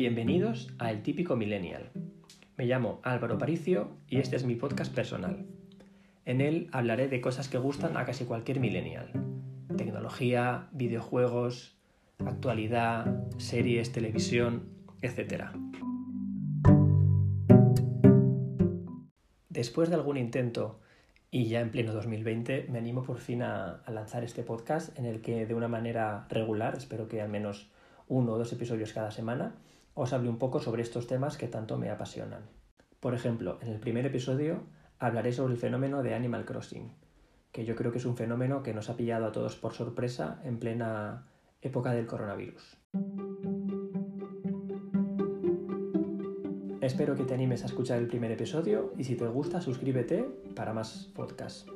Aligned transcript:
Bienvenidos 0.00 0.72
a 0.78 0.90
El 0.90 1.02
Típico 1.02 1.36
Millennial. 1.36 1.90
Me 2.56 2.64
llamo 2.64 3.00
Álvaro 3.02 3.36
Paricio 3.36 3.90
y 4.08 4.16
este 4.16 4.34
es 4.34 4.46
mi 4.46 4.54
podcast 4.54 4.94
personal. 4.94 5.44
En 6.24 6.40
él 6.40 6.70
hablaré 6.72 7.08
de 7.08 7.20
cosas 7.20 7.50
que 7.50 7.58
gustan 7.58 7.98
a 7.98 8.06
casi 8.06 8.24
cualquier 8.24 8.60
millennial. 8.60 9.12
Tecnología, 9.76 10.68
videojuegos, 10.72 11.76
actualidad, 12.24 13.14
series, 13.36 13.92
televisión, 13.92 14.70
etc. 15.02 15.50
Después 19.50 19.90
de 19.90 19.96
algún 19.96 20.16
intento 20.16 20.80
y 21.30 21.44
ya 21.44 21.60
en 21.60 21.70
pleno 21.70 21.92
2020 21.92 22.68
me 22.70 22.78
animo 22.78 23.02
por 23.02 23.18
fin 23.18 23.42
a, 23.42 23.82
lanzar 23.86 24.24
este 24.24 24.44
podcast 24.44 24.98
en 24.98 25.04
el 25.04 25.20
que 25.20 25.44
de 25.44 25.52
una 25.52 25.68
manera 25.68 26.26
regular, 26.30 26.74
espero 26.74 27.06
que 27.06 27.20
al 27.20 27.28
menos 27.28 27.68
uno 28.10 28.34
o 28.34 28.38
dos 28.38 28.52
episodios 28.52 28.92
cada 28.92 29.14
semana, 29.14 29.54
os 29.94 30.12
hable 30.12 30.28
un 30.28 30.38
poco 30.38 30.58
sobre 30.58 30.82
estos 30.82 31.06
temas 31.06 31.38
que 31.38 31.46
tanto 31.48 31.78
me 31.78 31.90
apasionan. 31.90 32.42
Por 32.98 33.14
ejemplo, 33.14 33.58
en 33.62 33.68
el 33.68 33.78
primer 33.78 34.04
episodio 34.04 34.64
hablaré 34.98 35.32
sobre 35.32 35.54
el 35.54 35.60
fenómeno 35.60 36.02
de 36.02 36.14
Animal 36.14 36.44
Crossing, 36.44 36.92
que 37.52 37.64
yo 37.64 37.76
creo 37.76 37.92
que 37.92 37.98
es 37.98 38.04
un 38.04 38.16
fenómeno 38.16 38.62
que 38.62 38.74
nos 38.74 38.90
ha 38.90 38.96
pillado 38.96 39.26
a 39.26 39.32
todos 39.32 39.56
por 39.56 39.72
sorpresa 39.74 40.42
en 40.44 40.58
plena 40.58 41.26
época 41.62 41.92
del 41.92 42.06
coronavirus. 42.06 42.76
Espero 46.80 47.14
que 47.14 47.24
te 47.24 47.34
animes 47.34 47.62
a 47.62 47.66
escuchar 47.66 47.98
el 47.98 48.08
primer 48.08 48.32
episodio 48.32 48.92
y 48.98 49.04
si 49.04 49.14
te 49.14 49.26
gusta 49.28 49.60
suscríbete 49.60 50.24
para 50.56 50.72
más 50.72 51.10
podcasts. 51.14 51.66